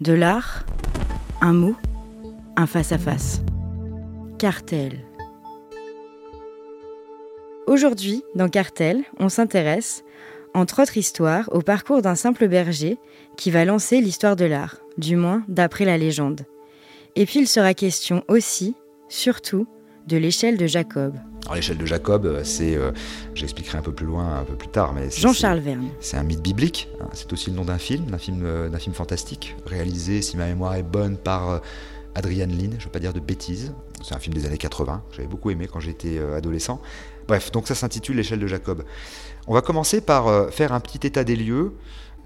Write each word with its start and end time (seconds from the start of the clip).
De 0.00 0.12
l'art, 0.12 0.64
un 1.40 1.52
mot, 1.52 1.74
un 2.54 2.68
face-à-face. 2.68 3.42
Cartel. 4.38 5.04
Aujourd'hui, 7.66 8.22
dans 8.36 8.48
Cartel, 8.48 9.02
on 9.18 9.28
s'intéresse, 9.28 10.04
entre 10.54 10.82
autres 10.82 10.98
histoires, 10.98 11.48
au 11.50 11.62
parcours 11.62 12.00
d'un 12.00 12.14
simple 12.14 12.46
berger 12.46 12.96
qui 13.36 13.50
va 13.50 13.64
lancer 13.64 14.00
l'histoire 14.00 14.36
de 14.36 14.44
l'art, 14.44 14.76
du 14.98 15.16
moins 15.16 15.42
d'après 15.48 15.84
la 15.84 15.98
légende. 15.98 16.42
Et 17.16 17.26
puis 17.26 17.40
il 17.40 17.48
sera 17.48 17.74
question 17.74 18.22
aussi, 18.28 18.76
surtout, 19.08 19.66
de 20.06 20.16
l'échelle 20.16 20.58
de 20.58 20.68
Jacob. 20.68 21.16
Alors 21.48 21.56
l'échelle 21.56 21.78
de 21.78 21.86
Jacob, 21.86 22.26
euh, 22.26 22.44
c'est, 22.44 22.76
euh, 22.76 22.92
j'expliquerai 23.34 23.78
un 23.78 23.82
peu 23.82 23.92
plus 23.92 24.04
loin, 24.04 24.40
un 24.40 24.44
peu 24.44 24.54
plus 24.54 24.68
tard, 24.68 24.92
mais 24.92 25.08
Jean-Charles 25.10 25.60
Verne. 25.60 25.88
C'est 25.98 26.18
un 26.18 26.22
mythe 26.22 26.42
biblique. 26.42 26.88
hein. 27.00 27.08
C'est 27.14 27.32
aussi 27.32 27.48
le 27.48 27.56
nom 27.56 27.64
d'un 27.64 27.78
film, 27.78 28.04
d'un 28.04 28.18
film, 28.18 28.42
euh, 28.44 28.68
d'un 28.68 28.78
film 28.78 28.94
fantastique, 28.94 29.56
réalisé, 29.64 30.20
si 30.20 30.36
ma 30.36 30.44
mémoire 30.46 30.74
est 30.74 30.82
bonne, 30.82 31.16
par 31.16 31.48
euh, 31.48 31.58
Adrian 32.14 32.46
Lyne. 32.48 32.72
Je 32.72 32.76
ne 32.80 32.84
veux 32.84 32.90
pas 32.90 32.98
dire 32.98 33.14
de 33.14 33.20
bêtises. 33.20 33.72
C'est 34.02 34.14
un 34.14 34.18
film 34.18 34.34
des 34.34 34.44
années 34.44 34.58
80. 34.58 35.02
que 35.08 35.16
J'avais 35.16 35.28
beaucoup 35.28 35.48
aimé 35.50 35.68
quand 35.72 35.80
j'étais 35.80 36.18
adolescent. 36.18 36.82
Bref, 37.26 37.50
donc 37.50 37.66
ça 37.66 37.74
s'intitule 37.74 38.16
L'échelle 38.16 38.40
de 38.40 38.46
Jacob. 38.46 38.84
On 39.46 39.54
va 39.54 39.62
commencer 39.62 40.02
par 40.02 40.50
faire 40.52 40.72
un 40.74 40.80
petit 40.80 41.06
état 41.06 41.24
des 41.24 41.34
lieux 41.36 41.72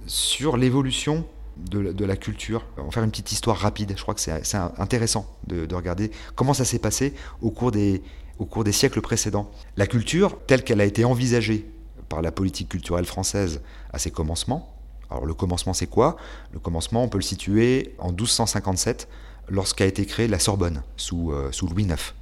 sur 0.07 0.57
l'évolution 0.57 1.25
de, 1.57 1.79
la- 1.79 1.93
de 1.93 2.05
la 2.05 2.17
culture. 2.17 2.65
On 2.77 2.85
va 2.85 2.91
faire 2.91 3.03
une 3.05 3.11
petite 3.11 3.33
histoire 3.33 3.57
rapide. 3.57 3.95
Je 3.97 4.03
crois 4.03 4.15
que 4.15 4.21
c'est 4.21 4.45
c'est 4.45 4.59
intéressant 4.79 5.27
de, 5.47 5.65
de 5.67 5.75
regarder 5.75 6.11
comment 6.35 6.55
ça 6.55 6.65
s'est 6.65 6.79
passé 6.79 7.15
au 7.41 7.51
cours, 7.51 7.71
des, 7.73 8.03
au 8.39 8.47
cours 8.47 8.65
des 8.65 8.73
siècles 8.73 9.01
précédents. 9.01 9.51
La 9.77 9.87
culture, 9.87 10.39
telle 10.47 10.65
qu'elle 10.65 10.81
a 10.81 10.85
été 10.85 11.05
envisagée 11.05 11.71
par 12.09 12.23
la 12.23 12.33
politique 12.33 12.69
culturelle 12.69 13.07
française 13.07 13.63
à 13.93 13.99
ses 13.99 14.11
commencements. 14.11 14.77
Alors 15.11 15.27
le 15.27 15.35
commencement 15.35 15.73
c'est 15.73 15.87
quoi? 15.87 16.17
Le 16.53 16.59
commencement 16.59 17.05
on 17.05 17.09
peut 17.09 17.19
le 17.19 17.23
situer 17.23 17.95
en 17.99 18.09
1257 18.09 19.09
lorsqu'a 19.49 19.87
été 19.87 20.07
créée 20.07 20.29
la 20.29 20.39
Sorbonne 20.39 20.83
sous, 20.97 21.33
euh, 21.33 21.51
Louis 21.63 21.85
IX. 21.85 22.15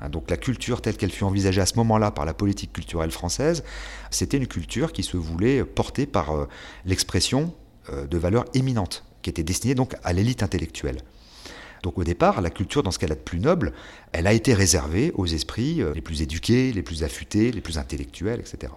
Hein, 0.00 0.08
Donc 0.08 0.30
la 0.30 0.36
culture 0.36 0.80
telle 0.80 0.96
qu'elle 0.96 1.10
fut 1.10 1.24
envisagée 1.24 1.60
à 1.60 1.66
ce 1.66 1.76
moment-là 1.76 2.10
par 2.10 2.24
la 2.24 2.34
politique 2.34 2.72
culturelle 2.72 3.10
française, 3.10 3.64
c'était 4.10 4.36
une 4.36 4.46
culture 4.46 4.92
qui 4.92 5.02
se 5.02 5.16
voulait 5.16 5.64
porter 5.64 6.06
par 6.06 6.30
euh, 6.30 6.48
l'expression 6.84 7.54
euh, 7.90 8.06
de 8.06 8.18
valeurs 8.18 8.44
éminentes, 8.54 9.04
qui 9.22 9.30
était 9.30 9.42
destinée 9.42 9.74
donc 9.74 9.94
à 10.04 10.12
l'élite 10.12 10.42
intellectuelle. 10.42 10.98
Donc 11.82 11.98
au 11.98 12.04
départ, 12.04 12.40
la 12.40 12.50
culture, 12.50 12.82
dans 12.82 12.90
ce 12.90 12.98
qu'elle 12.98 13.12
a 13.12 13.16
de 13.16 13.20
plus 13.20 13.40
noble, 13.40 13.72
elle 14.12 14.26
a 14.26 14.32
été 14.32 14.54
réservée 14.54 15.12
aux 15.16 15.26
esprits 15.26 15.82
euh, 15.82 15.92
les 15.94 16.00
plus 16.00 16.22
éduqués, 16.22 16.72
les 16.72 16.82
plus 16.82 17.04
affûtés, 17.04 17.52
les 17.52 17.60
plus 17.60 17.78
intellectuels, 17.78 18.40
etc. 18.40 18.72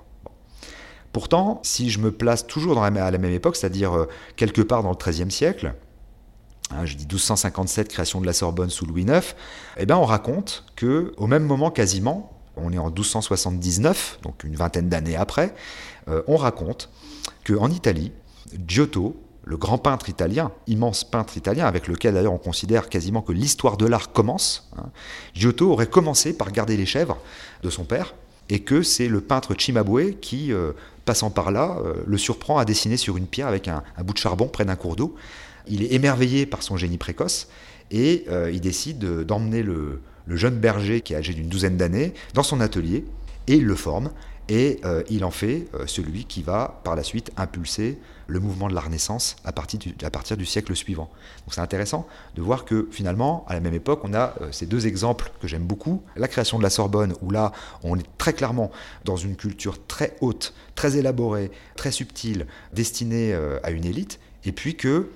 Pourtant, 1.14 1.60
si 1.64 1.90
je 1.90 2.00
me 2.00 2.12
place 2.12 2.48
toujours 2.48 2.82
à 2.82 2.90
la 2.90 3.18
même 3.18 3.34
époque, 3.34 3.56
c'est-à-dire 3.56 3.94
euh, 3.94 4.08
quelque 4.36 4.62
part 4.62 4.84
dans 4.84 4.92
le 4.92 4.96
XIIIe 4.96 5.32
siècle, 5.32 5.74
hein, 6.72 6.86
je 6.86 6.96
dis 6.96 7.06
1257, 7.06 7.90
création 7.90 8.22
de 8.22 8.26
la 8.26 8.34
Sorbonne 8.34 8.70
sous 8.70 8.86
Louis 8.86 9.04
IX, 9.04 9.36
eh 9.78 9.86
bien 9.86 9.98
on 9.98 10.06
raconte 10.06 10.64
que 10.76 11.14
au 11.18 11.28
même 11.28 11.44
moment 11.44 11.70
quasiment, 11.70 12.38
on 12.56 12.72
est 12.72 12.78
en 12.78 12.88
1279, 12.88 14.20
donc 14.22 14.44
une 14.44 14.56
vingtaine 14.56 14.90
d'années 14.90 15.16
après, 15.16 15.54
euh, 16.08 16.22
on 16.28 16.38
raconte 16.38 16.90
qu'en 17.46 17.70
Italie, 17.70 18.12
Giotto, 18.68 19.16
le 19.52 19.58
grand 19.58 19.78
peintre 19.78 20.08
italien, 20.08 20.54
immense 20.68 21.04
peintre 21.04 21.36
italien, 21.36 21.66
avec 21.66 21.90
lequel 21.90 22.14
d'ailleurs 22.14 22.32
on 22.32 22.38
considère 22.38 22.88
quasiment 22.88 23.22
que 23.22 23.34
l'histoire 23.34 23.76
de 23.76 23.86
l'art 23.86 24.14
commence, 24.14 24.70
hein, 24.78 24.86
Giotto 25.36 25.70
aurait 25.70 25.88
commencé 25.90 26.32
par 26.32 26.54
garder 26.54 26.78
les 26.78 26.86
chèvres 26.86 27.18
de 27.62 27.70
son 27.70 27.84
père, 27.84 28.16
et 28.48 28.62
que 28.62 28.82
c'est 28.82 29.10
le 29.10 29.20
peintre 29.20 29.54
Cimabue 29.60 30.14
qui, 30.22 30.54
euh, 30.54 30.72
passant 31.04 31.32
par 31.32 31.52
là, 31.52 31.78
euh, 31.84 31.96
le 32.08 32.18
surprend 32.18 32.60
à 32.60 32.64
dessiner 32.64 32.96
sur 32.96 33.18
une 33.18 33.28
pierre 33.28 33.48
avec 33.48 33.68
un, 33.68 33.84
bout 34.06 34.14
de 34.14 34.20
charbon 34.20 34.48
près 34.48 34.64
d'un 34.64 34.78
cours 34.78 34.96
d'eau. 34.96 35.16
Il 35.68 35.84
est 35.84 35.92
émerveillé 35.92 36.46
par 36.46 36.64
son 36.64 36.78
génie 36.78 36.98
précoce, 36.98 37.50
et 37.92 38.24
euh, 38.30 38.50
il 38.54 38.62
décide 38.62 39.00
de- 39.00 39.24
d'emmener 39.24 39.64
le, 39.64 40.00
le 40.28 40.36
jeune 40.38 40.56
berger, 40.60 41.02
qui 41.02 41.12
est 41.12 41.18
âgé 41.18 41.34
d'une 41.34 41.50
douzaine 41.50 41.76
d'années, 41.76 42.14
dans 42.36 42.44
son 42.44 42.62
atelier, 42.62 43.04
et 43.48 43.56
il 43.56 43.66
le 43.66 43.76
forme, 43.76 44.12
et 44.50 44.81
euh, 44.85 45.03
il 45.09 45.24
en 45.24 45.31
fait 45.31 45.68
euh, 45.74 45.88
celui 45.88 46.25
qui 46.25 46.41
va 46.41 46.81
par 46.84 46.96
la 46.96 47.03
suite 47.03 47.31
impulser 47.38 47.97
le 48.28 48.40
mouvement 48.40 48.68
de 48.69 48.74
la 48.74 48.81
Renaissance 48.81 49.35
à 49.44 49.52
partir 49.52 49.79
du, 50.38 50.46
siècle 50.46 50.75
suivant. 50.75 51.09
Donc 51.46 51.53
c'est 51.53 51.62
intéressant 51.62 52.07
de 52.35 52.41
voir 52.41 52.66
que 52.66 52.88
finalement, 52.91 53.46
à 53.47 53.53
la 53.53 53.59
même 53.59 53.74
époque, 53.74 54.01
on 54.03 54.13
a 54.13 54.34
euh, 54.41 54.51
ces 54.51 54.66
deux 54.66 54.88
exemples 54.88 55.31
que 55.41 55.47
j'aime 55.47 55.63
beaucoup. 55.63 56.01
La 56.16 56.28
création 56.28 56.57
de 56.57 56.63
la 56.63 56.69
Sorbonne, 56.69 57.13
où 57.22 57.30
là, 57.30 57.51
on 57.84 57.97
est 57.97 58.06
très 58.18 58.34
clairement 58.34 58.72
dans 59.06 59.18
une 59.18 59.35
culture 59.35 59.85
très 59.85 60.16
haute, 60.22 60.53
très 60.75 60.97
élaborée, 60.97 61.51
très 61.75 61.91
subtile, 61.91 62.47
destinée 62.74 63.34
à 63.63 63.72
une 63.72 63.85
élite, 63.85 64.19
et 64.46 64.51
puis 64.51 64.75
que 64.75 65.09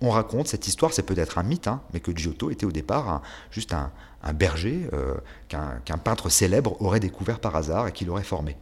on 0.00 0.10
raconte 0.10 0.48
cette 0.48 0.66
histoire, 0.66 0.92
c'est 0.92 1.04
peut-être 1.04 1.38
un 1.38 1.42
mythe, 1.44 1.68
hein, 1.68 1.80
mais 1.92 2.00
que 2.00 2.16
Giotto 2.16 2.50
était 2.50 2.66
au 2.66 2.72
départ 2.72 3.22
juste 3.50 3.72
un, 3.72 3.92
berger 4.34 4.88
qu'un 5.48 5.98
peintre 5.98 6.28
célèbre 6.28 6.80
aurait 6.80 7.00
découvert 7.00 7.38
par 7.38 7.54
hasard 7.56 7.88
et 7.88 7.92
qu'il 7.92 8.08
aurait 8.10 8.22
formé. 8.22 8.56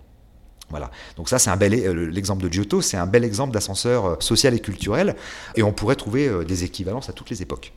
Voilà. 0.70 0.91
Donc 1.16 1.28
ça, 1.28 1.38
c'est 1.38 1.50
un 1.50 1.56
bel 1.56 1.75
euh, 1.75 2.10
l'exemple 2.10 2.42
de 2.42 2.53
Giotto, 2.53 2.81
c'est 2.81 2.97
un 2.97 3.06
bel 3.06 3.25
exemple 3.25 3.53
d'ascenseur 3.53 4.06
euh, 4.06 4.16
social 4.20 4.54
et 4.54 4.60
culturel, 4.60 5.16
et 5.56 5.62
on 5.62 5.72
pourrait 5.72 5.97
trouver 5.97 6.28
euh, 6.28 6.44
des 6.44 6.64
équivalences 6.64 7.08
à 7.10 7.12
toutes 7.12 7.31
les 7.31 7.42
époques 7.42 7.72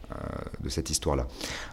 de 0.59 0.69
cette 0.69 0.91
histoire-là. 0.91 1.27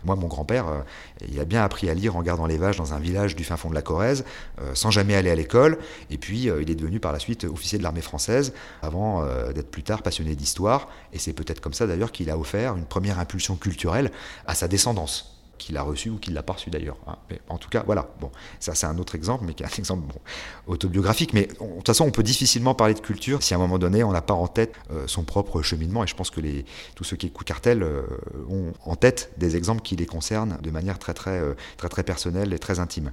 Moi, 0.04 0.16
mon 0.16 0.26
grand-père, 0.26 0.84
il 1.28 1.38
a 1.38 1.44
bien 1.44 1.62
appris 1.62 1.90
à 1.90 1.94
lire 1.94 2.16
en 2.16 2.22
gardant 2.22 2.46
les 2.46 2.56
vaches 2.56 2.78
dans 2.78 2.94
un 2.94 2.98
village 2.98 3.36
du 3.36 3.44
fin 3.44 3.58
fond 3.58 3.68
de 3.68 3.74
la 3.74 3.82
Corrèze, 3.82 4.24
sans 4.72 4.90
jamais 4.90 5.14
aller 5.14 5.30
à 5.30 5.34
l'école, 5.34 5.78
et 6.10 6.16
puis 6.16 6.44
il 6.44 6.70
est 6.70 6.74
devenu 6.74 7.00
par 7.00 7.12
la 7.12 7.18
suite 7.18 7.44
officier 7.44 7.76
de 7.76 7.82
l'armée 7.82 8.00
française, 8.00 8.54
avant 8.80 9.24
d'être 9.52 9.70
plus 9.70 9.82
tard 9.82 10.02
passionné 10.02 10.34
d'histoire, 10.34 10.88
et 11.12 11.18
c'est 11.18 11.34
peut-être 11.34 11.60
comme 11.60 11.74
ça 11.74 11.86
d'ailleurs 11.86 12.12
qu'il 12.12 12.30
a 12.30 12.38
offert 12.38 12.76
une 12.76 12.86
première 12.86 13.18
impulsion 13.18 13.56
culturelle 13.56 14.10
à 14.46 14.54
sa 14.54 14.66
descendance 14.66 15.39
qu'il 15.60 15.76
a 15.76 15.82
reçu 15.82 16.10
ou 16.10 16.16
qu'il 16.18 16.34
l'a 16.34 16.42
pas 16.42 16.54
reçu 16.54 16.70
d'ailleurs. 16.70 16.96
hein. 17.06 17.16
En 17.48 17.58
tout 17.58 17.68
cas, 17.68 17.84
voilà. 17.86 18.08
Bon, 18.20 18.30
ça 18.58 18.74
c'est 18.74 18.86
un 18.86 18.98
autre 18.98 19.14
exemple, 19.14 19.44
mais 19.46 19.54
qui 19.54 19.62
est 19.62 19.66
un 19.66 19.70
exemple 19.78 20.12
autobiographique. 20.66 21.32
Mais 21.32 21.46
de 21.46 21.54
toute 21.54 21.86
façon, 21.86 22.04
on 22.06 22.10
peut 22.10 22.22
difficilement 22.22 22.74
parler 22.74 22.94
de 22.94 23.00
culture 23.00 23.42
si 23.42 23.54
à 23.54 23.56
un 23.56 23.60
moment 23.60 23.78
donné 23.78 24.02
on 24.02 24.12
n'a 24.12 24.22
pas 24.22 24.34
en 24.34 24.48
tête 24.48 24.74
euh, 24.90 25.04
son 25.06 25.22
propre 25.24 25.62
cheminement. 25.62 26.02
Et 26.02 26.06
je 26.06 26.14
pense 26.16 26.30
que 26.30 26.40
tous 26.94 27.04
ceux 27.04 27.16
qui 27.16 27.26
écoutent 27.26 27.46
Cartel 27.46 27.82
euh, 27.82 28.02
ont 28.48 28.72
en 28.84 28.96
tête 28.96 29.32
des 29.36 29.56
exemples 29.56 29.82
qui 29.82 29.94
les 29.96 30.06
concernent 30.06 30.58
de 30.62 30.70
manière 30.70 30.98
très 30.98 31.14
très 31.14 31.38
euh, 31.38 31.54
très 31.76 31.88
très 31.88 32.02
personnelle 32.02 32.52
et 32.52 32.58
très 32.58 32.80
intime. 32.80 33.12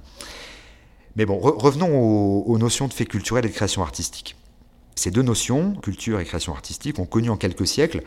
Mais 1.16 1.26
bon, 1.26 1.38
re- 1.38 1.56
revenons 1.60 1.98
aux 1.98 2.58
notions 2.58 2.88
de 2.88 2.92
fait 2.92 3.06
culturel 3.06 3.44
et 3.44 3.48
de 3.48 3.54
création 3.54 3.82
artistique. 3.82 4.36
Ces 4.94 5.10
deux 5.10 5.22
notions, 5.22 5.74
culture 5.76 6.18
et 6.20 6.24
création 6.24 6.52
artistique, 6.52 6.98
ont 6.98 7.06
connu 7.06 7.30
en 7.30 7.36
quelques 7.36 7.66
siècles 7.66 8.02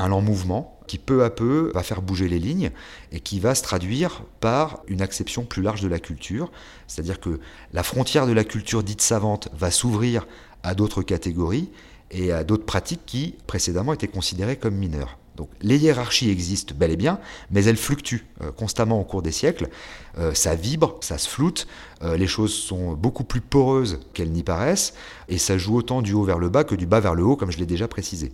un 0.00 0.08
lent 0.08 0.22
mouvement 0.22 0.78
qui 0.86 0.98
peu 0.98 1.22
à 1.22 1.30
peu 1.30 1.70
va 1.74 1.82
faire 1.82 2.02
bouger 2.02 2.28
les 2.28 2.38
lignes 2.38 2.70
et 3.12 3.20
qui 3.20 3.38
va 3.38 3.54
se 3.54 3.62
traduire 3.62 4.22
par 4.40 4.80
une 4.88 5.02
acception 5.02 5.44
plus 5.44 5.62
large 5.62 5.82
de 5.82 5.88
la 5.88 6.00
culture. 6.00 6.50
C'est-à-dire 6.88 7.20
que 7.20 7.38
la 7.72 7.82
frontière 7.82 8.26
de 8.26 8.32
la 8.32 8.44
culture 8.44 8.82
dite 8.82 9.02
savante 9.02 9.48
va 9.56 9.70
s'ouvrir 9.70 10.26
à 10.62 10.74
d'autres 10.74 11.02
catégories 11.02 11.70
et 12.10 12.32
à 12.32 12.42
d'autres 12.42 12.64
pratiques 12.64 13.06
qui 13.06 13.36
précédemment 13.46 13.92
étaient 13.92 14.08
considérées 14.08 14.56
comme 14.56 14.74
mineures. 14.74 15.16
Donc 15.36 15.48
les 15.62 15.78
hiérarchies 15.78 16.28
existent 16.28 16.74
bel 16.76 16.90
et 16.90 16.96
bien, 16.96 17.18
mais 17.50 17.64
elles 17.64 17.76
fluctuent 17.76 18.26
euh, 18.42 18.50
constamment 18.50 19.00
au 19.00 19.04
cours 19.04 19.22
des 19.22 19.32
siècles. 19.32 19.68
Euh, 20.18 20.34
ça 20.34 20.54
vibre, 20.54 20.98
ça 21.00 21.18
se 21.18 21.28
floute, 21.28 21.66
euh, 22.02 22.16
les 22.16 22.26
choses 22.26 22.52
sont 22.52 22.92
beaucoup 22.92 23.24
plus 23.24 23.40
poreuses 23.40 24.00
qu'elles 24.12 24.32
n'y 24.32 24.42
paraissent, 24.42 24.92
et 25.28 25.38
ça 25.38 25.56
joue 25.56 25.76
autant 25.76 26.02
du 26.02 26.12
haut 26.12 26.24
vers 26.24 26.38
le 26.38 26.48
bas 26.48 26.64
que 26.64 26.74
du 26.74 26.86
bas 26.86 27.00
vers 27.00 27.14
le 27.14 27.22
haut, 27.22 27.36
comme 27.36 27.52
je 27.52 27.58
l'ai 27.58 27.66
déjà 27.66 27.88
précisé. 27.88 28.32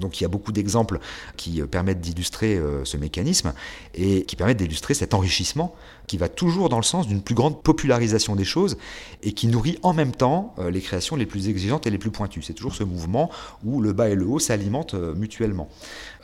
Donc 0.00 0.20
il 0.20 0.24
y 0.24 0.26
a 0.26 0.28
beaucoup 0.28 0.52
d'exemples 0.52 0.98
qui 1.36 1.60
euh, 1.60 1.66
permettent 1.66 2.00
d'illustrer 2.00 2.56
euh, 2.56 2.84
ce 2.84 2.96
mécanisme 2.96 3.52
et 3.94 4.24
qui 4.24 4.36
permettent 4.36 4.58
d'illustrer 4.58 4.94
cet 4.94 5.14
enrichissement 5.14 5.74
qui 6.06 6.16
va 6.16 6.28
toujours 6.28 6.68
dans 6.68 6.78
le 6.78 6.82
sens 6.82 7.06
d'une 7.06 7.22
plus 7.22 7.34
grande 7.34 7.62
popularisation 7.62 8.34
des 8.34 8.44
choses 8.44 8.76
et 9.22 9.32
qui 9.32 9.46
nourrit 9.46 9.78
en 9.82 9.92
même 9.92 10.12
temps 10.12 10.54
euh, 10.58 10.70
les 10.70 10.80
créations 10.80 11.16
les 11.16 11.26
plus 11.26 11.48
exigeantes 11.48 11.86
et 11.86 11.90
les 11.90 11.98
plus 11.98 12.10
pointues. 12.10 12.42
C'est 12.42 12.54
toujours 12.54 12.74
ce 12.74 12.84
mouvement 12.84 13.30
où 13.64 13.80
le 13.80 13.92
bas 13.92 14.08
et 14.08 14.14
le 14.14 14.26
haut 14.26 14.38
s'alimentent 14.40 14.94
mutuellement. 14.94 15.68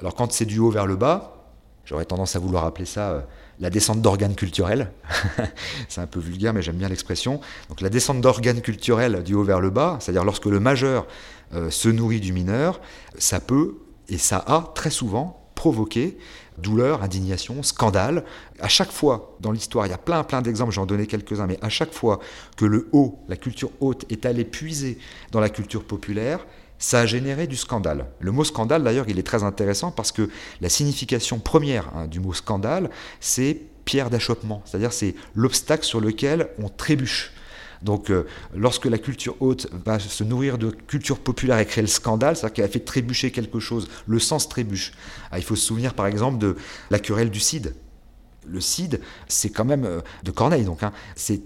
Alors 0.00 0.14
quand 0.14 0.32
c'est 0.32 0.47
du 0.47 0.58
haut 0.58 0.70
vers 0.70 0.87
le 0.87 0.97
bas, 0.97 1.46
j'aurais 1.84 2.05
tendance 2.05 2.34
à 2.34 2.38
vouloir 2.38 2.64
appeler 2.64 2.87
ça 2.87 3.26
la 3.61 3.70
descente 3.70 4.03
d'organes 4.03 4.35
culturels. 4.35 4.91
c'est 5.88 6.00
un 6.00 6.06
peu 6.06 6.20
vulgaire, 6.20 6.53
mais 6.53 6.62
j'aime 6.62 6.76
bien 6.76 6.88
l'expression. 6.88 7.41
Donc 7.69 7.81
la 7.81 7.88
descente 7.88 8.20
d'organes 8.20 8.61
culturels 8.61 9.23
du 9.23 9.35
haut 9.35 9.44
vers 9.44 9.61
le 9.61 9.70
bas, 9.70 9.99
c'est-à-dire 10.00 10.25
lorsque 10.25 10.47
le 10.47 10.61
majeur 10.61 11.06
euh, 11.55 11.70
se 11.70 11.88
nourrit 11.88 12.20
du 12.20 12.32
mineur, 12.32 12.81
ça 13.19 13.41
peut, 13.41 13.76
et 14.08 14.19
ça 14.19 14.38
a 14.47 14.73
très 14.75 14.91
souvent 14.91 15.43
provoqué 15.55 16.19
douleur, 16.58 17.03
indignation, 17.03 17.62
scandale. 17.62 18.25
À 18.61 18.69
chaque 18.69 18.91
fois 18.91 19.37
dans 19.41 19.53
l'histoire, 19.53 19.87
il 19.87 19.91
y 19.91 19.94
a 19.94 19.99
plein 19.99 20.23
plein 20.25 20.43
d'exemples, 20.43 20.73
j'en 20.73 20.87
donnais 20.87 21.06
quelques-uns, 21.06 21.47
mais 21.47 21.58
à 21.62 21.69
chaque 21.69 21.93
fois 21.93 22.20
que 22.56 22.64
le 22.64 22.88
haut, 22.93 23.19
la 23.29 23.37
culture 23.37 23.70
haute, 23.81 24.05
est 24.11 24.26
allé 24.26 24.44
puiser 24.44 24.99
dans 25.32 25.41
la 25.41 25.49
culture 25.49 25.85
populaire, 25.85 26.47
ça 26.78 27.00
a 27.00 27.06
généré 27.06 27.46
du 27.46 27.56
scandale. 27.56 28.06
Le 28.20 28.32
mot 28.32 28.44
scandale, 28.44 28.82
d'ailleurs, 28.82 29.08
il 29.08 29.19
est 29.19 29.26
très 29.26 29.43
intéressant 29.44 29.90
parce 29.90 30.12
que 30.12 30.28
la 30.61 30.69
signification 30.69 31.38
première 31.38 31.90
hein, 31.94 32.06
du 32.06 32.20
mot 32.20 32.32
scandale, 32.32 32.90
c'est 33.20 33.62
pierre 33.84 34.11
d'achoppement, 34.11 34.62
c'est-à-dire 34.64 34.93
c'est 34.93 35.14
l'obstacle 35.34 35.84
sur 35.84 36.00
lequel 36.00 36.49
on 36.62 36.69
trébuche. 36.69 37.32
Donc, 37.82 38.11
euh, 38.11 38.26
lorsque 38.55 38.87
la 38.87 38.99
culture 38.99 39.37
haute 39.40 39.69
va 39.84 39.99
se 39.99 40.25
nourrir 40.25 40.58
de 40.58 40.70
culture 40.70 41.19
populaire 41.19 41.58
et 41.58 41.67
créer 41.67 41.82
le 41.82 41.88
scandale, 41.88 42.37
c'est-à-dire 42.37 42.55
qu'elle 42.55 42.64
a 42.64 42.69
fait 42.69 42.81
trébucher 42.81 43.31
quelque 43.31 43.61
chose, 43.61 43.88
le 44.06 44.19
sens 44.19 44.49
trébuche. 44.49 44.93
Ah, 45.31 45.38
il 45.38 45.44
faut 45.44 45.56
se 45.56 45.67
souvenir, 45.67 45.94
par 45.94 46.06
exemple, 46.06 46.38
de 46.38 46.56
la 46.90 46.99
querelle 46.99 47.31
du 47.31 47.40
Cid. 47.40 47.75
Le 48.46 48.61
Cid, 48.61 49.00
c'est 49.29 49.50
quand 49.50 49.64
même 49.64 49.84
euh, 49.84 50.00
de 50.25 50.31
Corneille, 50.31 50.64
donc, 50.64 50.82
hein, 50.82 50.93
c'est 51.14 51.40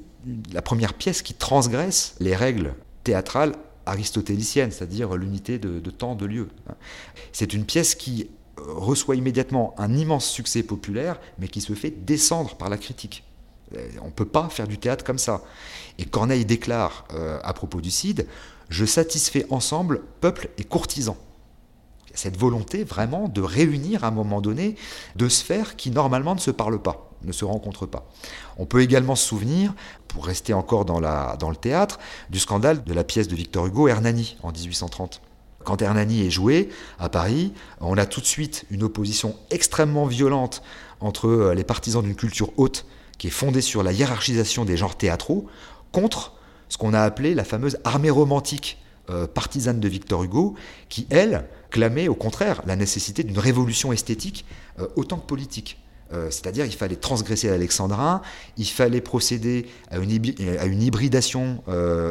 la 0.52 0.62
première 0.62 0.94
pièce 0.94 1.22
qui 1.22 1.34
transgresse 1.34 2.14
les 2.20 2.36
règles 2.36 2.74
théâtrales 3.04 3.54
aristotéliciennes, 3.86 4.70
c'est-à-dire 4.70 5.14
l'unité 5.14 5.58
de, 5.58 5.90
temps, 5.90 6.14
de 6.14 6.26
lieu. 6.26 6.48
C'est 7.32 7.52
une 7.52 7.64
pièce 7.64 7.94
qui 7.94 8.28
reçoit 8.56 9.16
immédiatement 9.16 9.74
un 9.78 9.94
immense 9.94 10.28
succès 10.28 10.62
populaire, 10.62 11.18
mais 11.38 11.48
qui 11.48 11.60
se 11.60 11.72
fait 11.72 11.90
descendre 11.90 12.56
par 12.56 12.68
la 12.68 12.76
critique. 12.76 13.24
Euh, 13.76 13.88
on 14.02 14.06
ne 14.06 14.10
peut 14.10 14.26
pas 14.26 14.48
faire 14.48 14.68
du 14.68 14.78
théâtre 14.78 15.04
comme 15.04 15.18
ça. 15.18 15.42
Et 15.98 16.04
Corneille 16.04 16.44
déclare 16.44 17.06
euh, 17.14 17.38
à 17.42 17.52
propos 17.52 17.80
du 17.80 17.90
Cid, 17.90 18.26
je 18.68 18.84
satisfais 18.84 19.46
ensemble 19.50 20.02
peuple 20.20 20.48
et 20.58 20.64
courtisans. 20.64 21.16
Cette 22.14 22.36
volonté 22.36 22.84
vraiment 22.84 23.28
de 23.28 23.40
réunir 23.40 24.04
à 24.04 24.08
un 24.08 24.12
moment 24.12 24.40
donné 24.40 24.76
deux 25.16 25.28
sphères 25.28 25.76
qui 25.76 25.90
normalement 25.90 26.34
ne 26.34 26.40
se 26.40 26.50
parlent 26.50 26.82
pas, 26.82 27.09
ne 27.22 27.32
se 27.32 27.44
rencontrent 27.44 27.86
pas. 27.86 28.08
On 28.58 28.66
peut 28.66 28.82
également 28.82 29.16
se 29.16 29.26
souvenir, 29.26 29.72
pour 30.08 30.26
rester 30.26 30.52
encore 30.52 30.84
dans, 30.84 31.00
la, 31.00 31.36
dans 31.38 31.50
le 31.50 31.56
théâtre, 31.56 31.98
du 32.30 32.38
scandale 32.38 32.84
de 32.84 32.92
la 32.92 33.04
pièce 33.04 33.28
de 33.28 33.34
Victor 33.34 33.66
Hugo 33.66 33.88
Hernani 33.88 34.36
en 34.42 34.52
1830. 34.52 35.22
Quand 35.64 35.82
Hernani 35.82 36.26
est 36.26 36.30
joué 36.30 36.70
à 36.98 37.08
Paris, 37.08 37.52
on 37.80 37.98
a 37.98 38.06
tout 38.06 38.20
de 38.20 38.26
suite 38.26 38.64
une 38.70 38.82
opposition 38.82 39.36
extrêmement 39.50 40.06
violente 40.06 40.62
entre 41.00 41.28
euh, 41.28 41.54
les 41.54 41.64
partisans 41.64 42.02
d'une 42.02 42.14
culture 42.14 42.50
haute 42.56 42.86
qui 43.18 43.26
est 43.26 43.30
fondée 43.30 43.60
sur 43.60 43.82
la 43.82 43.92
hiérarchisation 43.92 44.64
des 44.64 44.78
genres 44.78 44.96
théâtraux 44.96 45.46
contre 45.92 46.32
ce 46.70 46.78
qu'on 46.78 46.94
a 46.94 47.02
appelé 47.02 47.34
la 47.34 47.44
fameuse 47.44 47.78
armée 47.84 48.10
romantique 48.10 48.78
euh, 49.10 49.26
partisane 49.26 49.80
de 49.80 49.88
Victor 49.88 50.22
Hugo, 50.22 50.54
qui, 50.88 51.06
elle, 51.10 51.46
clamait 51.70 52.08
au 52.08 52.14
contraire 52.14 52.62
la 52.64 52.76
nécessité 52.76 53.22
d'une 53.22 53.38
révolution 53.38 53.92
esthétique 53.92 54.44
euh, 54.78 54.86
autant 54.96 55.18
que 55.18 55.26
politique. 55.26 55.78
Euh, 56.12 56.30
c'est-à-dire 56.30 56.66
il 56.66 56.74
fallait 56.74 56.96
transgresser 56.96 57.48
l'alexandrin, 57.48 58.22
il 58.56 58.66
fallait 58.66 59.00
procéder 59.00 59.66
à 59.90 59.98
une, 59.98 60.10
hybridation 60.10 61.62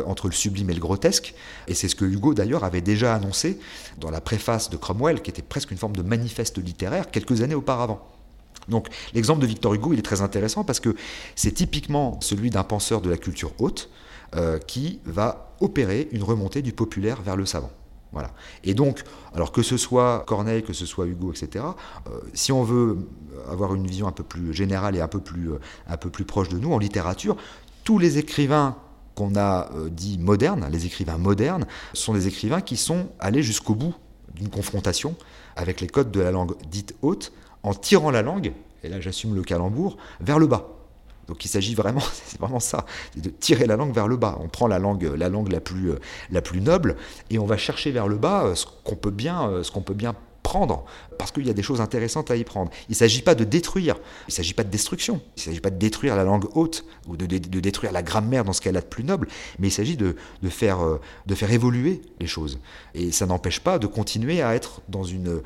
entre 0.05 0.27
le 0.27 0.33
sublime 0.33 0.69
et 0.69 0.73
le 0.73 0.79
grotesque, 0.79 1.33
et 1.67 1.73
c'est 1.73 1.87
ce 1.87 1.95
que 1.95 2.05
Hugo 2.05 2.33
d'ailleurs 2.33 2.63
avait 2.63 2.81
déjà 2.81 3.13
annoncé 3.13 3.59
dans 3.99 4.11
la 4.11 4.21
préface 4.21 4.69
de 4.69 4.77
Cromwell, 4.77 5.21
qui 5.21 5.29
était 5.29 5.41
presque 5.41 5.71
une 5.71 5.77
forme 5.77 5.95
de 5.95 6.01
manifeste 6.01 6.57
littéraire 6.57 7.11
quelques 7.11 7.41
années 7.41 7.55
auparavant. 7.55 8.07
Donc 8.69 8.87
l'exemple 9.13 9.41
de 9.41 9.47
Victor 9.47 9.73
Hugo, 9.73 9.93
il 9.93 9.99
est 9.99 10.03
très 10.03 10.21
intéressant 10.21 10.63
parce 10.63 10.79
que 10.79 10.95
c'est 11.35 11.51
typiquement 11.51 12.19
celui 12.21 12.49
d'un 12.49 12.63
penseur 12.63 13.01
de 13.01 13.09
la 13.09 13.17
culture 13.17 13.53
haute 13.59 13.89
euh, 14.35 14.59
qui 14.59 14.99
va 15.05 15.55
opérer 15.59 16.07
une 16.11 16.23
remontée 16.23 16.61
du 16.61 16.71
populaire 16.71 17.21
vers 17.21 17.35
le 17.35 17.45
savant. 17.45 17.71
Voilà. 18.11 18.31
Et 18.63 18.73
donc, 18.73 19.03
alors 19.33 19.51
que 19.51 19.61
ce 19.61 19.77
soit 19.77 20.23
Corneille, 20.25 20.63
que 20.63 20.73
ce 20.73 20.85
soit 20.85 21.05
Hugo, 21.05 21.31
etc., 21.31 21.65
euh, 22.07 22.19
si 22.33 22.51
on 22.51 22.63
veut 22.63 22.97
avoir 23.49 23.75
une 23.75 23.85
vision 23.85 24.07
un 24.07 24.11
peu 24.11 24.23
plus 24.23 24.53
générale 24.53 24.95
et 24.95 25.01
un 25.01 25.07
peu 25.07 25.19
plus, 25.19 25.51
euh, 25.51 25.59
un 25.87 25.97
peu 25.97 26.09
plus 26.09 26.25
proche 26.25 26.49
de 26.49 26.57
nous, 26.57 26.73
en 26.73 26.79
littérature, 26.79 27.37
tous 27.83 27.99
les 27.99 28.17
écrivains 28.17 28.77
qu'on 29.15 29.35
a 29.35 29.69
dit 29.91 30.17
modernes, 30.17 30.67
les 30.71 30.85
écrivains 30.85 31.17
modernes, 31.17 31.65
sont 31.93 32.13
des 32.13 32.27
écrivains 32.27 32.61
qui 32.61 32.77
sont 32.77 33.09
allés 33.19 33.43
jusqu'au 33.43 33.75
bout 33.75 33.93
d'une 34.33 34.49
confrontation 34.49 35.15
avec 35.55 35.81
les 35.81 35.87
codes 35.87 36.11
de 36.11 36.21
la 36.21 36.31
langue 36.31 36.55
dite 36.69 36.95
haute, 37.01 37.33
en 37.63 37.73
tirant 37.73 38.11
la 38.11 38.21
langue, 38.21 38.53
et 38.83 38.89
là 38.89 39.01
j'assume 39.01 39.35
le 39.35 39.41
calembour, 39.41 39.97
vers 40.21 40.39
le 40.39 40.47
bas. 40.47 40.78
Donc 41.29 41.45
il 41.45 41.47
s'agit 41.47 41.75
vraiment, 41.75 42.01
c'est 42.25 42.39
vraiment 42.39 42.59
ça, 42.59 42.85
de 43.15 43.29
tirer 43.29 43.65
la 43.65 43.77
langue 43.77 43.93
vers 43.93 44.07
le 44.07 44.17
bas. 44.17 44.37
On 44.41 44.49
prend 44.49 44.67
la 44.67 44.79
langue, 44.79 45.03
la 45.15 45.29
langue 45.29 45.51
la 45.51 45.61
plus, 45.61 45.91
euh, 45.91 45.99
la 46.31 46.41
plus 46.41 46.59
noble 46.59 46.97
et 47.29 47.39
on 47.39 47.45
va 47.45 47.55
chercher 47.55 47.91
vers 47.91 48.07
le 48.07 48.17
bas 48.17 48.45
euh, 48.45 48.55
ce 48.55 48.65
qu'on 48.83 48.95
peut 48.95 49.11
bien, 49.11 49.47
euh, 49.47 49.63
ce 49.63 49.71
qu'on 49.71 49.81
peut 49.81 49.93
bien 49.93 50.15
prendre, 50.41 50.85
parce 51.19 51.31
qu'il 51.31 51.45
y 51.45 51.49
a 51.51 51.53
des 51.53 51.61
choses 51.61 51.79
intéressantes 51.79 52.31
à 52.31 52.35
y 52.35 52.43
prendre. 52.43 52.71
Il 52.87 52.93
ne 52.93 52.95
s'agit 52.95 53.21
pas 53.21 53.35
de 53.35 53.43
détruire, 53.43 53.97
il 54.27 54.31
ne 54.31 54.33
s'agit 54.33 54.55
pas 54.55 54.63
de 54.63 54.69
destruction, 54.69 55.21
il 55.37 55.41
ne 55.41 55.43
s'agit 55.43 55.59
pas 55.59 55.69
de 55.69 55.77
détruire 55.77 56.15
la 56.15 56.23
langue 56.23 56.45
haute 56.55 56.85
ou 57.07 57.15
de, 57.15 57.27
détruire 57.27 57.91
la 57.91 58.01
grammaire 58.01 58.43
dans 58.43 58.53
ce 58.53 58.61
qu'elle 58.61 58.77
a 58.77 58.81
de 58.81 58.87
plus 58.87 59.03
noble, 59.03 59.27
mais 59.59 59.67
il 59.67 59.71
s'agit 59.71 59.97
de, 59.97 60.15
de, 60.41 60.49
faire, 60.49 60.79
de 61.27 61.35
faire 61.35 61.51
évoluer 61.51 62.01
les 62.19 62.25
choses. 62.25 62.57
Et 62.95 63.11
ça 63.11 63.27
n'empêche 63.27 63.59
pas 63.59 63.77
de 63.77 63.85
continuer 63.85 64.41
à 64.41 64.55
être 64.55 64.81
dans, 64.89 65.03
une, 65.03 65.41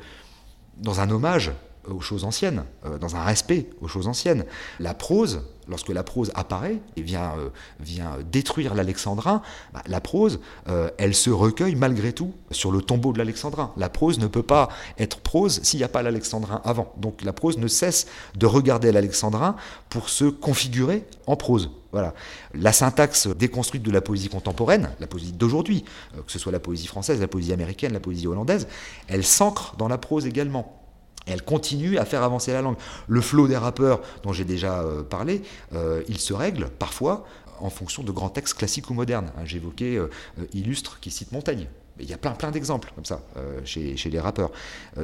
dans 0.78 1.00
un 1.00 1.10
hommage 1.10 1.52
aux 1.88 2.00
choses 2.00 2.24
anciennes, 2.24 2.64
euh, 2.84 2.98
dans 2.98 3.16
un 3.16 3.22
respect 3.22 3.68
aux 3.80 3.88
choses 3.88 4.06
anciennes. 4.06 4.44
La 4.80 4.94
prose, 4.94 5.42
lorsque 5.68 5.88
la 5.88 6.02
prose 6.02 6.30
apparaît 6.34 6.80
et 6.96 7.02
vient, 7.02 7.34
euh, 7.38 7.50
vient 7.80 8.18
détruire 8.30 8.74
l'alexandrin, 8.74 9.42
bah, 9.72 9.82
la 9.86 10.00
prose, 10.00 10.40
euh, 10.68 10.90
elle 10.98 11.14
se 11.14 11.30
recueille 11.30 11.74
malgré 11.74 12.12
tout 12.12 12.32
sur 12.50 12.72
le 12.72 12.80
tombeau 12.80 13.12
de 13.12 13.18
l'alexandrin. 13.18 13.72
La 13.76 13.88
prose 13.88 14.18
ne 14.18 14.26
peut 14.26 14.42
pas 14.42 14.68
être 14.98 15.20
prose 15.20 15.60
s'il 15.62 15.78
n'y 15.78 15.84
a 15.84 15.88
pas 15.88 16.02
l'alexandrin 16.02 16.60
avant. 16.64 16.92
Donc 16.96 17.22
la 17.22 17.32
prose 17.32 17.58
ne 17.58 17.68
cesse 17.68 18.06
de 18.36 18.46
regarder 18.46 18.92
l'alexandrin 18.92 19.56
pour 19.88 20.08
se 20.08 20.24
configurer 20.24 21.06
en 21.26 21.36
prose. 21.36 21.70
Voilà. 21.92 22.12
La 22.54 22.72
syntaxe 22.72 23.28
déconstruite 23.28 23.84
de 23.84 23.90
la 23.92 24.00
poésie 24.00 24.28
contemporaine, 24.28 24.90
la 24.98 25.06
poésie 25.06 25.30
d'aujourd'hui, 25.30 25.84
que 26.26 26.32
ce 26.32 26.40
soit 26.40 26.50
la 26.50 26.58
poésie 26.58 26.88
française, 26.88 27.20
la 27.20 27.28
poésie 27.28 27.52
américaine, 27.52 27.92
la 27.92 28.00
poésie 28.00 28.26
hollandaise, 28.26 28.66
elle 29.06 29.24
s'ancre 29.24 29.76
dans 29.76 29.86
la 29.86 29.96
prose 29.96 30.26
également 30.26 30.83
elle 31.26 31.42
continue 31.42 31.98
à 31.98 32.04
faire 32.04 32.22
avancer 32.22 32.52
la 32.52 32.62
langue. 32.62 32.76
Le 33.08 33.20
flot 33.20 33.48
des 33.48 33.56
rappeurs 33.56 34.00
dont 34.22 34.32
j'ai 34.32 34.44
déjà 34.44 34.80
euh, 34.80 35.02
parlé, 35.02 35.42
euh, 35.74 36.02
il 36.08 36.18
se 36.18 36.32
règle 36.32 36.68
parfois 36.68 37.24
en 37.60 37.70
fonction 37.70 38.02
de 38.02 38.12
grands 38.12 38.28
textes 38.28 38.54
classiques 38.54 38.90
ou 38.90 38.94
modernes. 38.94 39.30
Hein, 39.38 39.44
J'évoquais 39.44 39.96
euh, 39.96 40.08
Illustre 40.52 40.98
qui 41.00 41.10
cite 41.10 41.32
Montaigne. 41.32 41.68
Il 42.00 42.10
y 42.10 42.12
a 42.12 42.18
plein, 42.18 42.32
plein 42.32 42.50
d'exemples 42.50 42.90
comme 42.96 43.04
ça 43.04 43.22
chez, 43.64 43.96
chez, 43.96 44.10
les 44.10 44.18
rappeurs. 44.18 44.50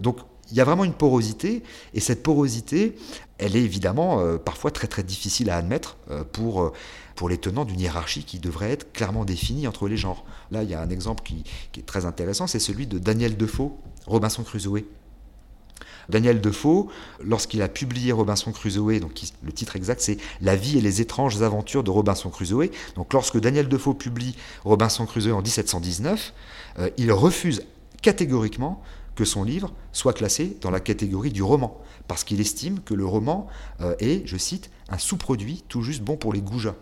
donc 0.00 0.19
il 0.50 0.56
y 0.56 0.61
a 0.61 0.64
vraiment 0.64 0.82
une 0.82 0.93
porosité, 0.93 1.62
et 1.94 2.00
cette 2.00 2.25
porosité, 2.25 2.96
elle 3.38 3.55
est 3.55 3.62
évidemment 3.62 4.20
parfois 4.38 4.73
très 4.73 4.88
très 4.88 5.05
difficile 5.05 5.50
à 5.50 5.56
admettre 5.56 5.99
pour, 6.32 6.73
pour 7.14 7.28
les 7.28 7.38
tenants 7.38 7.64
d'une 7.64 7.78
hiérarchie 7.78 8.25
qui 8.25 8.40
devrait 8.40 8.73
être 8.73 8.93
clairement 8.93 9.25
définie 9.25 9.69
entre 9.69 9.87
les 9.87 9.96
genres. 9.96 10.25
Là, 10.50 10.64
il 10.64 10.70
y 10.70 10.75
a 10.75 10.81
un 10.81 10.90
exemple 10.90 11.23
qui, 11.23 11.44
qui 11.70 11.78
est 11.78 11.84
très 11.84 12.06
intéressant, 12.06 12.49
c'est 12.49 12.58
celui 12.58 12.88
de 12.88 12.99
Daniel 12.99 13.37
Defoe, 13.37 13.70
Robinson 14.08 14.43
Crusoe. 14.43 14.82
Daniel 16.09 16.41
Defoe, 16.41 16.88
lorsqu'il 17.23 17.62
a 17.62 17.69
publié 17.69 18.12
Robinson 18.12 18.53
Crusoe, 18.53 19.00
donc 19.00 19.21
le 19.43 19.53
titre 19.53 19.77
exact 19.77 20.00
c'est 20.00 20.19
La 20.41 20.56
vie 20.56 20.79
et 20.79 20.81
les 20.81 21.00
étranges 21.00 21.41
aventures 21.43 21.85
de 21.85 21.91
Robinson 21.91 22.31
Crusoe. 22.31 22.71
Donc 22.97 23.12
lorsque 23.12 23.38
Daniel 23.38 23.69
Defoe 23.69 23.94
publie 23.94 24.37
Robinson 24.65 25.06
Crusoe 25.06 25.32
en 25.32 25.43
1719, 25.43 26.32
euh, 26.79 26.91
il 26.97 27.12
refuse 27.12 27.62
catégoriquement 28.03 28.82
que 29.15 29.25
son 29.25 29.44
livre 29.44 29.73
soit 29.93 30.12
classé 30.12 30.56
dans 30.61 30.71
la 30.71 30.81
catégorie 30.81 31.31
du 31.31 31.43
roman, 31.43 31.81
parce 32.09 32.25
qu'il 32.25 32.41
estime 32.41 32.81
que 32.81 32.94
le 32.94 33.04
roman 33.04 33.49
euh, 33.81 33.95
est, 33.99 34.26
je 34.26 34.37
cite, 34.37 34.71
un 34.88 34.99
sous-produit 34.99 35.64
tout 35.69 35.83
juste 35.83 36.02
bon 36.02 36.16
pour 36.16 36.33
les 36.33 36.40
goujats. 36.40 36.76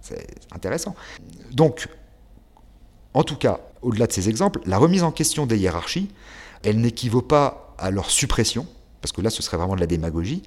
C'est 0.00 0.26
intéressant. 0.52 0.94
Donc, 1.52 1.88
en 3.14 3.24
tout 3.24 3.36
cas, 3.36 3.60
au-delà 3.82 4.06
de 4.06 4.12
ces 4.12 4.28
exemples, 4.28 4.60
la 4.66 4.78
remise 4.78 5.02
en 5.02 5.12
question 5.12 5.46
des 5.46 5.58
hiérarchies, 5.58 6.10
elle 6.62 6.80
n'équivaut 6.80 7.22
pas 7.22 7.65
à 7.78 7.90
leur 7.90 8.10
suppression, 8.10 8.66
parce 9.00 9.12
que 9.12 9.20
là 9.20 9.30
ce 9.30 9.42
serait 9.42 9.56
vraiment 9.56 9.74
de 9.74 9.80
la 9.80 9.86
démagogie, 9.86 10.42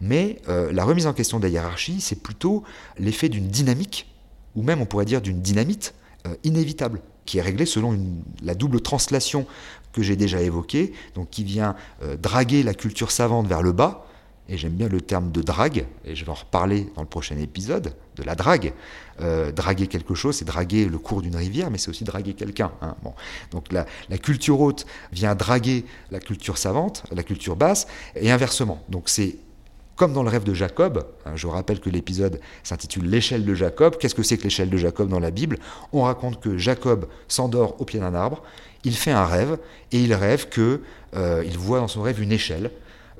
mais 0.00 0.38
euh, 0.48 0.72
la 0.72 0.84
remise 0.84 1.06
en 1.06 1.12
question 1.12 1.38
de 1.38 1.44
la 1.44 1.48
hiérarchie, 1.48 2.00
c'est 2.00 2.20
plutôt 2.20 2.64
l'effet 2.98 3.28
d'une 3.28 3.48
dynamique, 3.48 4.12
ou 4.56 4.62
même 4.62 4.80
on 4.80 4.86
pourrait 4.86 5.04
dire 5.04 5.22
d'une 5.22 5.40
dynamite 5.40 5.94
euh, 6.26 6.34
inévitable, 6.44 7.00
qui 7.24 7.38
est 7.38 7.42
réglée 7.42 7.66
selon 7.66 7.96
la 8.42 8.54
double 8.54 8.80
translation 8.80 9.46
que 9.92 10.02
j'ai 10.02 10.16
déjà 10.16 10.40
évoquée, 10.40 10.92
donc 11.14 11.30
qui 11.30 11.44
vient 11.44 11.76
euh, 12.02 12.16
draguer 12.16 12.62
la 12.62 12.74
culture 12.74 13.10
savante 13.10 13.46
vers 13.46 13.62
le 13.62 13.72
bas, 13.72 14.06
et 14.48 14.58
j'aime 14.58 14.72
bien 14.72 14.88
le 14.88 15.00
terme 15.00 15.30
de 15.30 15.40
drague, 15.40 15.86
et 16.04 16.14
je 16.14 16.24
vais 16.24 16.30
en 16.30 16.34
reparler 16.34 16.88
dans 16.96 17.02
le 17.02 17.08
prochain 17.08 17.38
épisode, 17.38 17.94
de 18.16 18.22
la 18.22 18.34
drague. 18.34 18.72
Euh, 19.20 19.52
draguer 19.52 19.86
quelque 19.86 20.14
chose, 20.14 20.36
c'est 20.36 20.44
draguer 20.44 20.86
le 20.86 20.98
cours 20.98 21.22
d'une 21.22 21.36
rivière, 21.36 21.70
mais 21.70 21.78
c'est 21.78 21.90
aussi 21.90 22.04
draguer 22.04 22.34
quelqu'un. 22.34 22.72
Hein. 22.82 22.96
Bon. 23.02 23.14
Donc 23.50 23.72
la, 23.72 23.86
culture 24.18 24.60
haute 24.60 24.84
vient 25.12 25.34
draguer 25.34 25.84
la 26.10 26.18
culture 26.18 26.58
savante, 26.58 27.04
la 27.12 27.22
culture 27.22 27.56
basse, 27.56 27.86
et 28.16 28.30
inversement. 28.30 28.82
Donc 28.88 29.08
c'est 29.08 29.36
comme 29.96 30.12
dans 30.12 30.22
le 30.22 30.30
rêve 30.30 30.44
de 30.44 30.54
Jacob, 30.54 31.06
hein, 31.26 31.32
je 31.36 31.46
rappelle 31.46 31.78
que 31.78 31.90
l'épisode 31.90 32.40
s'intitule 32.64 33.08
L'échelle 33.08 33.44
de 33.44 33.54
Jacob. 33.54 33.96
Qu'est-ce 33.98 34.14
que 34.14 34.22
c'est 34.22 34.38
que 34.38 34.44
l'échelle 34.44 34.70
de 34.70 34.76
Jacob 34.76 35.08
dans 35.08 35.20
la 35.20 35.30
Bible? 35.30 35.58
On 35.92 36.02
raconte 36.02 36.40
que 36.40 36.58
Jacob 36.58 37.06
s'endort 37.28 37.80
au 37.80 37.84
pied 37.84 38.00
d'un 38.00 38.14
arbre, 38.14 38.42
il 38.84 38.96
fait 38.96 39.12
un 39.12 39.26
rêve, 39.26 39.58
et 39.92 40.02
il 40.02 40.12
rêve 40.14 40.48
que 40.48 40.80
euh, 41.14 41.44
voit 41.56 41.78
dans 41.78 41.88
son 41.88 42.02
rêve 42.02 42.20
une 42.20 42.32
échelle, 42.32 42.70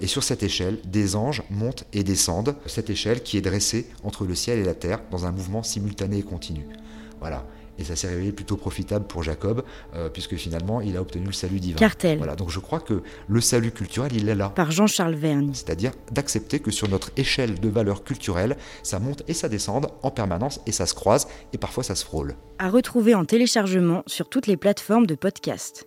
et 0.03 0.09
sur 0.09 0.25
cette 0.25 0.43
échelle, 0.43 0.79
des 0.85 1.15
anges 1.15 1.45
montent 1.49 1.85
et 1.93 2.03
descendent, 2.03 2.57
cette 2.67 2.91
échelle 2.91 3.23
qui 3.23 3.39
est 3.39 3.41
dressée 3.41 3.87
entre 4.03 4.27
le 4.27 4.35
ciel 4.35 4.59
et 4.59 4.65
la 4.65 4.75
terre 4.75 5.01
dans 5.13 5.27
un 5.27 5.31
mouvement 5.31 5.63
simultané 5.63 6.19
et 6.19 6.23
continu. 6.23 6.67
Voilà. 7.21 7.47
et 7.79 7.85
ça 7.85 7.95
s'est 7.95 8.09
révélé 8.09 8.33
plutôt 8.33 8.57
profitable 8.57 9.07
pour 9.07 9.23
Jacob, 9.23 9.63
euh, 9.95 10.09
puisque 10.09 10.35
finalement 10.35 10.81
il 10.81 10.97
a 10.97 11.01
obtenu 11.01 11.27
le 11.27 11.33
salut 11.33 11.61
divin. 11.61 11.79
Cartel. 11.79 12.19
Voilà, 12.19 12.35
donc 12.35 12.51
je 12.51 12.59
crois 12.59 12.81
que 12.81 13.03
le 13.29 13.41
salut 13.41 13.71
culturel, 13.71 14.11
il 14.15 14.29
est 14.29 14.35
là. 14.35 14.49
Par 14.49 14.73
Jean-Charles 14.73 15.15
Vergne. 15.15 15.51
C'est-à-dire 15.55 15.93
d'accepter 16.11 16.59
que 16.59 16.73
sur 16.73 16.89
notre 16.89 17.13
échelle 17.17 17.61
de 17.61 17.69
valeurs 17.69 18.03
culturelles, 18.03 18.57
ça 18.83 18.99
monte 18.99 19.23
et 19.29 19.35
ça 19.35 19.49
descende 19.49 19.87
en 20.03 20.11
permanence 20.11 20.61
et 20.67 20.73
ça 20.73 20.87
se 20.87 20.95
croise 20.95 21.29
et 21.53 21.59
parfois 21.59 21.85
ça 21.85 21.95
se 21.95 22.05
frôle. 22.05 22.35
À 22.59 22.69
retrouver 22.69 23.15
en 23.15 23.25
téléchargement 23.25 24.03
sur 24.09 24.29
toutes 24.29 24.49
les 24.49 24.57
plateformes 24.57 25.07
de 25.07 25.15
podcast. 25.15 25.87